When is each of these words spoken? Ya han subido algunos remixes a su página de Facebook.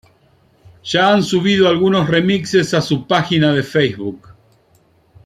Ya 0.83 1.11
han 1.13 1.21
subido 1.21 1.67
algunos 1.67 2.09
remixes 2.09 2.73
a 2.73 2.81
su 2.81 3.05
página 3.05 3.53
de 3.53 3.61
Facebook. 3.61 4.29